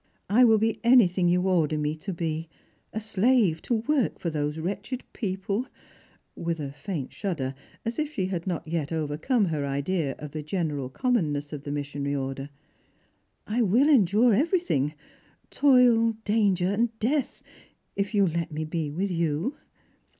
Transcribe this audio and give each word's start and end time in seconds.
I 0.31 0.43
will 0.45 0.57
be 0.57 0.79
anything 0.83 1.29
you 1.29 1.43
order 1.47 1.77
me 1.77 1.95
to 1.97 2.11
be, 2.11 2.49
a 2.91 2.99
slave 2.99 3.61
to 3.61 3.75
work 3.75 4.17
for 4.17 4.31
those 4.31 4.57
wretched 4.57 5.03
people," 5.13 5.67
with 6.35 6.59
a 6.59 6.71
faint 6.71 7.13
shudder, 7.13 7.53
as 7.85 7.99
if 7.99 8.11
she 8.11 8.25
had 8.25 8.47
not 8.47 8.67
yet 8.67 8.91
overcome 8.91 9.45
her 9.45 9.63
idea 9.63 10.15
of 10.17 10.31
the 10.31 10.41
general 10.41 10.89
commonness 10.89 11.53
of 11.53 11.65
the 11.65 11.71
missionary 11.71 12.15
order." 12.15 12.49
I 13.45 13.61
will 13.61 13.89
endure 13.89 14.33
everything— 14.33 14.95
toil, 15.51 16.13
danger, 16.25 16.89
death— 16.99 17.43
if 17.95 18.15
you 18.15 18.23
will 18.23 18.31
let 18.31 18.51
me 18.51 18.65
be 18.65 18.89
with 18.89 19.11
you." 19.11 19.55